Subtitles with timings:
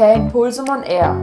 [0.00, 1.14] Per Impulsum on Air,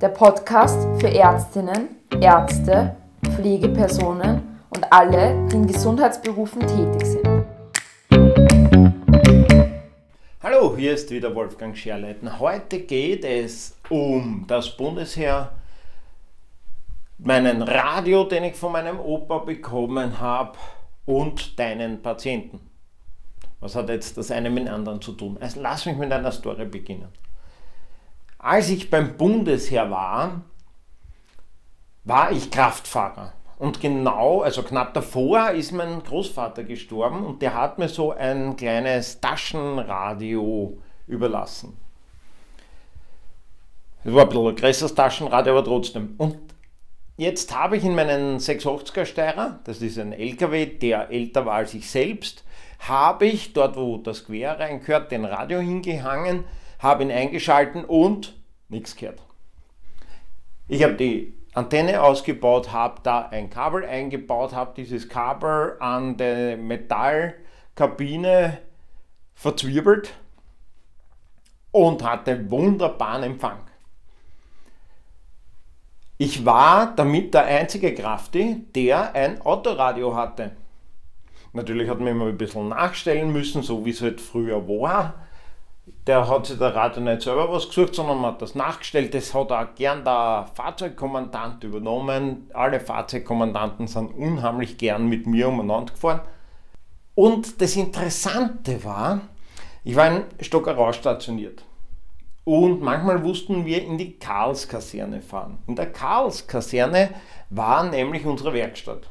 [0.00, 1.90] der Podcast für Ärztinnen,
[2.22, 2.96] Ärzte,
[3.34, 7.44] Pflegepersonen und alle, die in Gesundheitsberufen tätig sind.
[10.42, 12.40] Hallo, hier ist wieder Wolfgang Scherleiten.
[12.40, 15.52] Heute geht es um das Bundesheer,
[17.18, 20.56] meinen Radio, den ich von meinem Opa bekommen habe
[21.04, 22.70] und deinen Patienten.
[23.60, 25.36] Was hat jetzt das eine mit dem anderen zu tun?
[25.42, 27.08] Also lass mich mit einer Story beginnen.
[28.38, 30.42] Als ich beim Bundesheer war,
[32.04, 33.32] war ich Kraftfahrer.
[33.58, 38.56] Und genau, also knapp davor ist mein Großvater gestorben und der hat mir so ein
[38.56, 41.76] kleines Taschenradio überlassen.
[44.04, 46.14] Es war ein bisschen ein größeres Taschenradio, aber trotzdem.
[46.18, 46.38] Und
[47.16, 51.74] jetzt habe ich in meinen 680er Steirer, das ist ein LKW, der älter war als
[51.74, 52.44] ich selbst,
[52.78, 56.44] habe ich dort, wo das Quer reingehört, den Radio hingehangen,
[56.78, 58.37] habe ihn eingeschalten und
[58.68, 59.22] nichts gehört.
[60.68, 66.56] Ich habe die Antenne ausgebaut, habe da ein Kabel eingebaut, habe dieses Kabel an der
[66.56, 68.58] Metallkabine
[69.34, 70.14] verzwirbelt
[71.72, 73.60] und hatte wunderbaren Empfang.
[76.18, 80.56] Ich war damit der einzige Krafti, der ein Autoradio hatte.
[81.52, 85.27] Natürlich hat man immer ein bisschen nachstellen müssen, so wie es halt früher war.
[86.06, 89.14] Der hat sich der Radio nicht selber was gesucht, sondern man hat das nachgestellt.
[89.14, 92.50] Das hat auch gern der Fahrzeugkommandant übernommen.
[92.54, 96.20] Alle Fahrzeugkommandanten sind unheimlich gern mit mir umeinander gefahren.
[97.14, 99.20] Und das Interessante war,
[99.84, 101.64] ich war in Stockerau stationiert.
[102.44, 105.58] Und manchmal mussten wir in die Karlskaserne fahren.
[105.66, 107.10] In der Karlskaserne
[107.50, 109.10] war nämlich unsere Werkstatt.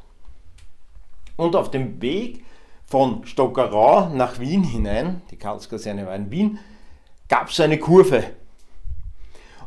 [1.36, 2.44] Und auf dem Weg
[2.88, 6.60] von Stockerau nach Wien hinein, die Karlskaserne war in Wien,
[7.28, 8.24] gab es eine Kurve.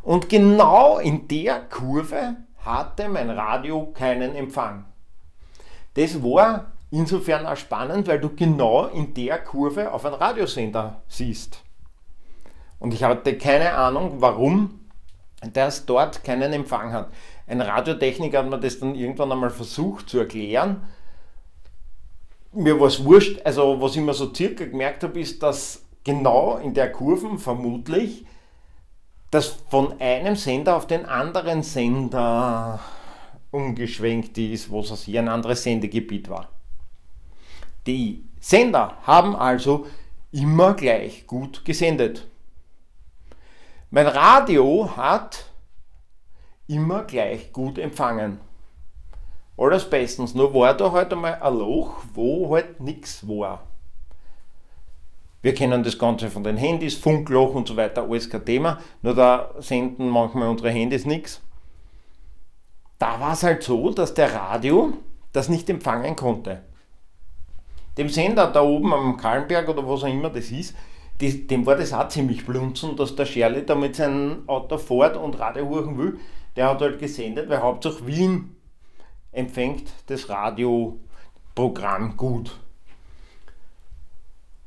[0.02, 4.86] Und genau in der Kurve hatte mein Radio keinen Empfang.
[5.94, 11.62] Das war insofern auch spannend, weil du genau in der Kurve auf einen Radiosender siehst.
[12.78, 14.80] Und ich hatte keine Ahnung, warum
[15.52, 17.10] das dort keinen Empfang hat.
[17.46, 20.82] Ein Radiotechniker hat mir das dann irgendwann einmal versucht zu erklären
[22.52, 23.40] mir war es wurscht.
[23.44, 28.26] Also, was ich mir so circa gemerkt habe, ist, dass genau in der Kurve vermutlich
[29.30, 32.80] das von einem Sender auf den anderen Sender
[33.52, 36.48] umgeschwenkt ist, wo es hier ein anderes Sendegebiet war.
[37.86, 39.86] Die Sender haben also
[40.32, 42.26] immer gleich gut gesendet.
[43.90, 45.46] Mein Radio hat
[46.66, 48.38] immer gleich gut empfangen
[49.60, 50.34] alles bestens.
[50.34, 53.66] Nur war da halt einmal ein Loch, wo halt nichts war.
[55.42, 58.78] Wir kennen das Ganze von den Handys, Funkloch und so weiter, alles kein Thema.
[59.02, 61.40] Nur da senden manchmal unsere Handys nichts.
[62.98, 64.92] Da war es halt so, dass der Radio
[65.32, 66.62] das nicht empfangen konnte.
[67.96, 70.74] Dem Sender da oben am Kallenberg oder was auch immer das ist,
[71.20, 75.38] dem war das auch ziemlich blunzen, dass der Scherli da mit seinem Auto fährt und
[75.38, 76.18] Radio hören will.
[76.56, 78.56] Der hat halt gesendet, weil Hauptsache Wien
[79.32, 82.58] empfängt das Radioprogramm gut.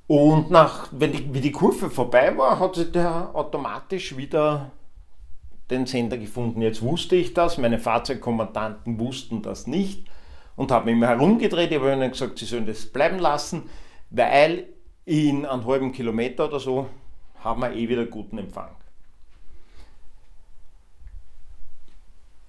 [0.07, 4.71] Und nach, wenn die, wie die Kurve vorbei war, hat sich der automatisch wieder
[5.69, 6.61] den Sender gefunden.
[6.61, 10.05] Jetzt wusste ich das, meine Fahrzeugkommandanten wussten das nicht
[10.55, 11.71] und haben immer herumgedreht.
[11.71, 13.69] Ich habe ihnen gesagt, sie sollen das bleiben lassen,
[14.09, 14.67] weil
[15.05, 16.87] in einem halben Kilometer oder so
[17.43, 18.69] haben wir eh wieder guten Empfang.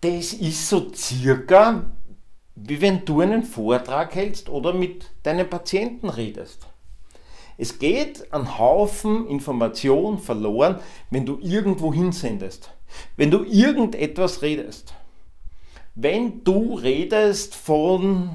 [0.01, 1.85] Das ist so circa
[2.57, 6.67] wie wenn du einen Vortrag hältst oder mit deinen Patienten redest.
[7.57, 12.71] Es geht ein Haufen Information verloren, wenn du irgendwo hinsendest.
[13.17, 14.95] Wenn du irgendetwas redest.
[15.95, 18.35] Wenn du redest von,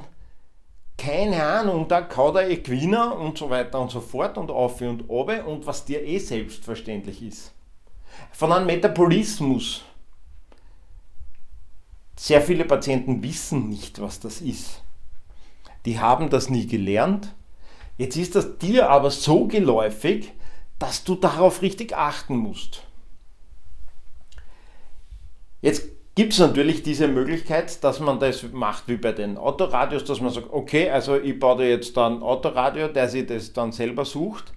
[0.98, 5.44] keine Ahnung, da Kauder Equina und so weiter und so fort und auf und obe
[5.44, 7.54] und was dir eh selbstverständlich ist.
[8.32, 9.84] Von einem Metabolismus
[12.20, 14.84] sehr viele Patienten wissen nicht, was das ist.
[15.86, 17.34] Die haben das nie gelernt.
[17.98, 20.34] Jetzt ist das dir aber so geläufig,
[20.80, 22.84] dass du darauf richtig achten musst.
[25.62, 30.20] Jetzt gibt es natürlich diese Möglichkeit, dass man das macht wie bei den Autoradios, dass
[30.20, 34.04] man sagt, okay, also ich baue dir jetzt dann Autoradio, der sich das dann selber
[34.04, 34.52] sucht.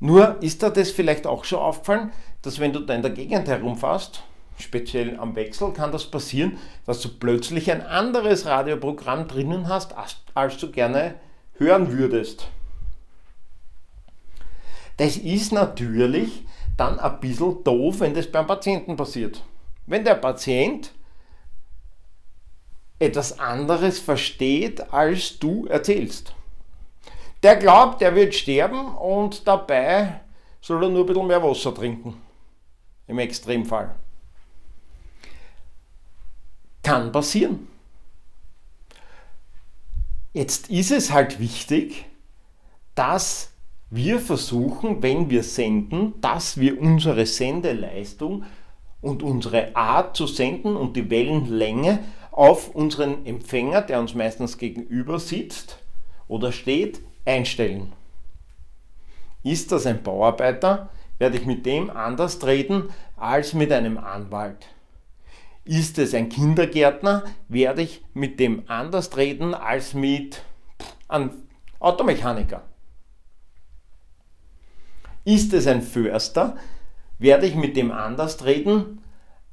[0.00, 2.10] Nur ist da das vielleicht auch schon aufgefallen,
[2.42, 4.24] dass wenn du da in der Gegend herumfährst
[4.58, 9.94] speziell am Wechsel kann das passieren, dass du plötzlich ein anderes Radioprogramm drinnen hast,
[10.34, 11.14] als, du gerne
[11.54, 12.48] hören würdest.
[14.96, 16.44] Das ist natürlich,
[16.76, 19.42] dann ein bisschen doof, wenn das beim Patienten passiert.
[19.86, 20.92] Wenn der Patient
[22.98, 26.34] etwas anderes versteht, als du erzählst.
[27.42, 30.20] Der glaubt, er wird sterben und dabei
[30.60, 32.22] soll er nur ein bisschen mehr Wasser trinken.
[33.08, 33.96] Im Extremfall.
[36.82, 37.68] Kann passieren.
[40.32, 42.06] Jetzt ist es halt wichtig,
[42.94, 43.50] dass
[43.90, 48.44] wir versuchen, wenn wir senden, dass wir unsere Sendeleistung
[49.02, 51.98] und unsere Art zu senden und die Wellenlänge
[52.30, 55.78] auf unseren Empfänger, der uns meistens gegenüber sitzt
[56.28, 57.92] oder steht, einstellen.
[59.42, 60.88] Ist das ein Bauarbeiter,
[61.18, 64.66] werde ich mit dem anders reden als mit einem Anwalt.
[65.64, 70.42] Ist es ein Kindergärtner, werde ich mit dem anders reden als mit
[71.08, 71.30] einem
[71.78, 72.62] Automechaniker.
[75.24, 76.56] Ist es ein Förster,
[77.18, 79.04] werde ich mit dem anders reden,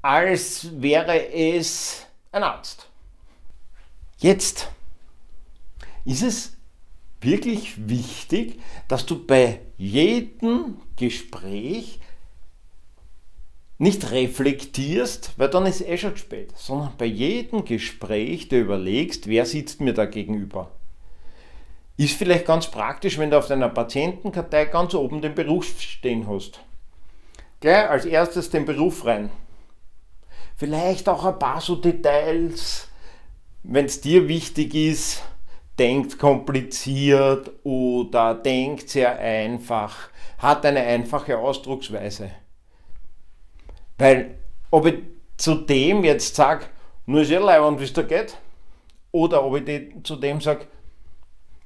[0.02, 2.90] als wäre es ein Arzt.
[4.18, 4.72] Jetzt
[6.06, 6.58] ist es
[7.22, 11.99] wirklich wichtig, dass du bei jedem Gespräch
[13.80, 19.28] nicht reflektierst, weil dann ist es eh schon spät, sondern bei jedem Gespräch dir überlegst,
[19.28, 20.70] wer sitzt mir da gegenüber.
[21.96, 26.60] Ist vielleicht ganz praktisch, wenn du auf deiner Patientenkartei ganz oben den Beruf stehen hast.
[27.62, 29.30] Gleich als erstes den Beruf rein.
[30.58, 32.90] Vielleicht auch ein paar so Details,
[33.64, 35.24] wenn es dir wichtig ist,
[35.78, 42.32] denkt kompliziert oder denkt sehr einfach, hat eine einfache Ausdrucksweise.
[44.00, 44.36] Weil,
[44.72, 44.96] ob ich
[45.38, 46.66] zu dem jetzt sage,
[47.06, 48.38] nur sehr leibend, wie es da geht,
[49.12, 50.66] oder ob ich zu dem sage,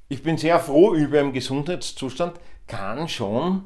[0.08, 3.64] ich bin sehr froh über den Gesundheitszustand, kann schon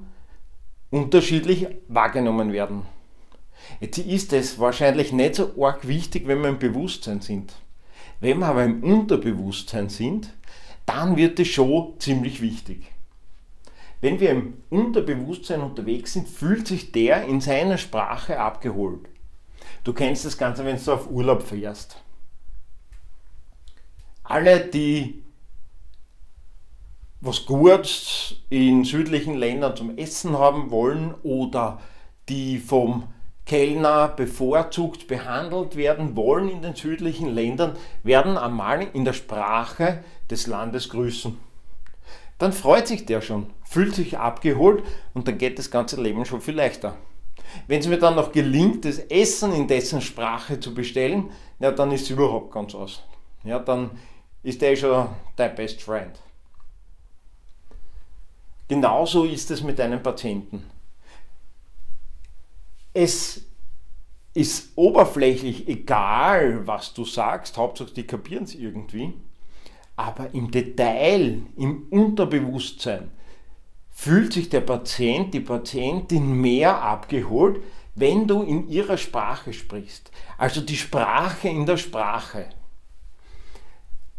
[0.90, 2.82] unterschiedlich wahrgenommen werden.
[3.80, 7.54] Jetzt ist es wahrscheinlich nicht so arg wichtig, wenn wir im Bewusstsein sind.
[8.20, 10.32] Wenn wir aber im Unterbewusstsein sind,
[10.86, 12.90] dann wird es schon ziemlich wichtig.
[14.00, 19.08] Wenn wir im Unterbewusstsein unterwegs sind, fühlt sich der in seiner Sprache abgeholt.
[19.82, 22.02] Du kennst das Ganze, wenn du auf Urlaub fährst.
[24.22, 25.24] Alle, die
[27.20, 31.80] was Gutes in südlichen Ländern zum Essen haben wollen oder
[32.28, 33.08] die vom
[33.44, 40.46] Kellner bevorzugt behandelt werden wollen in den südlichen Ländern, werden einmal in der Sprache des
[40.46, 41.47] Landes grüßen.
[42.38, 46.40] Dann freut sich der schon, fühlt sich abgeholt und dann geht das ganze Leben schon
[46.40, 46.96] viel leichter.
[47.66, 51.90] Wenn es mir dann noch gelingt, das Essen in dessen Sprache zu bestellen, ja, dann
[51.90, 53.02] ist es überhaupt ganz aus.
[53.44, 53.90] Ja, dann
[54.42, 56.18] ist der schon dein Best Friend.
[58.68, 60.64] Genauso ist es mit einem Patienten.
[62.92, 63.42] Es
[64.34, 69.14] ist oberflächlich egal, was du sagst, Hauptsache die kapieren es irgendwie,
[69.98, 73.10] aber im Detail, im Unterbewusstsein
[73.90, 77.60] fühlt sich der Patient, die Patientin mehr abgeholt,
[77.96, 80.12] wenn du in ihrer Sprache sprichst.
[80.38, 82.46] Also die Sprache in der Sprache.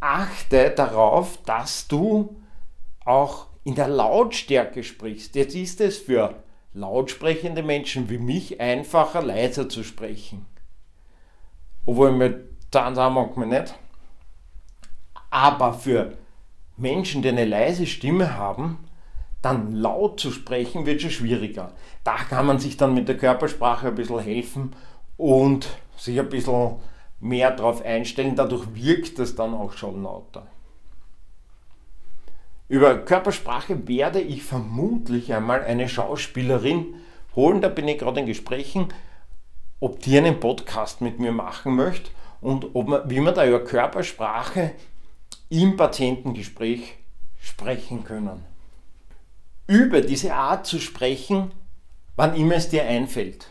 [0.01, 2.35] Achte darauf, dass du
[3.05, 5.33] auch in der Lautstärke sprichst.
[5.35, 10.45] Jetzt ist es für lautsprechende Menschen wie mich einfacher, leiser zu sprechen.
[11.85, 13.75] Obwohl mir dann sagen manchmal nicht.
[15.30, 16.14] Aber für
[16.78, 18.80] Menschen, die eine leise Stimme haben,
[19.42, 21.71] dann laut zu sprechen, wird schon schwieriger.
[22.04, 24.76] Da kann man sich dann mit der Körpersprache ein bisschen helfen
[25.18, 26.76] und sich ein bisschen
[27.19, 28.36] mehr darauf einstellen.
[28.36, 30.48] Dadurch wirkt es dann auch schon lauter.
[32.68, 36.95] Über Körpersprache werde ich vermutlich einmal eine Schauspielerin
[37.36, 37.62] holen.
[37.62, 38.90] Da bin ich gerade in Gesprächen,
[39.80, 43.64] ob die einen Podcast mit mir machen möchte und ob man, wie man da über
[43.64, 44.71] Körpersprache
[45.49, 46.95] im Patientengespräch
[47.39, 48.45] sprechen können.
[49.68, 51.51] Über diese Art zu sprechen,
[52.15, 53.47] wann immer es dir einfällt.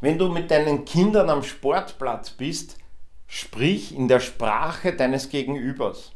[0.00, 2.78] Wenn du mit deinen Kindern am Sportplatz bist,
[3.26, 6.12] sprich in der Sprache deines Gegenübers.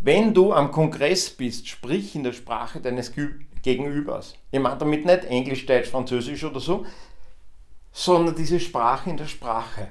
[0.00, 3.12] Wenn du am Kongress bist, sprich in der Sprache deines
[3.62, 4.34] Gegenübers.
[4.50, 6.84] Ich meine damit nicht Englisch, Deutsch, Französisch oder so,
[7.92, 9.88] sondern diese Sprache in der Sprache.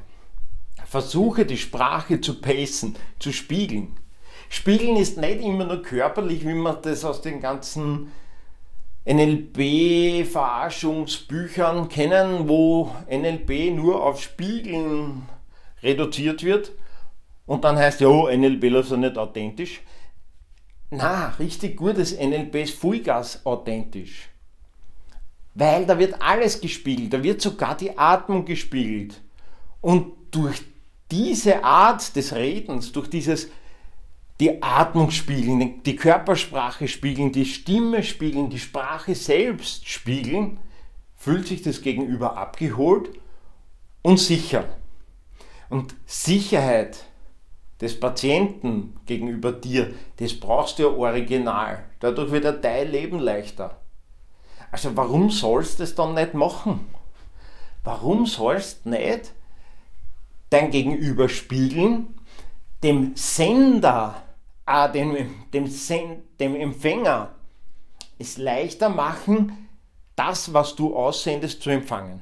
[0.85, 3.95] Versuche die Sprache zu pacen, zu spiegeln.
[4.53, 8.11] Spiegeln ist nicht immer nur körperlich, wie man das aus den ganzen
[9.05, 15.21] NLP-Verarschungsbüchern kennen, wo NLP nur auf Spiegeln
[15.81, 16.73] reduziert wird
[17.45, 19.79] und dann heißt ja, oh, NLP ist nicht authentisch.
[20.89, 24.27] Na, richtig gutes NLP ist Vollgas authentisch.
[25.55, 29.21] Weil da wird alles gespiegelt, da wird sogar die Atmung gespiegelt.
[29.79, 30.61] Und durch
[31.09, 33.47] diese Art des Redens, durch dieses
[34.41, 40.57] die Atmung spiegeln, die Körpersprache spiegeln, die Stimme spiegeln, die Sprache selbst spiegeln,
[41.15, 43.11] fühlt sich das Gegenüber abgeholt
[44.01, 44.65] und sicher.
[45.69, 47.05] Und Sicherheit
[47.81, 51.83] des Patienten gegenüber dir, das brauchst du ja original.
[51.99, 53.77] Dadurch wird dein Leben leichter.
[54.71, 56.87] Also warum sollst du es dann nicht machen?
[57.83, 59.33] Warum sollst du nicht
[60.49, 62.15] dein Gegenüber spiegeln,
[62.81, 64.23] dem Sender,
[64.65, 65.15] äh, dem,
[65.53, 65.69] dem,
[66.39, 67.29] dem Empfänger
[68.19, 69.69] es leichter machen,
[70.15, 72.21] das, was du aussendest, zu empfangen?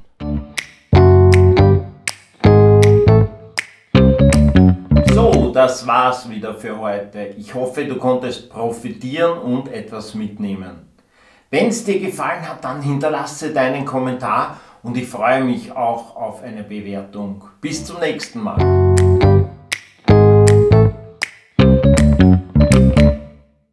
[5.13, 7.33] So, das war's wieder für heute.
[7.37, 10.87] Ich hoffe, du konntest profitieren und etwas mitnehmen.
[11.49, 16.43] Wenn es dir gefallen hat, dann hinterlasse deinen Kommentar und ich freue mich auch auf
[16.43, 17.43] eine Bewertung.
[17.59, 19.18] Bis zum nächsten Mal.